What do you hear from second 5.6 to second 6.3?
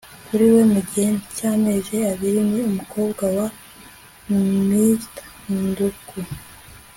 ndukui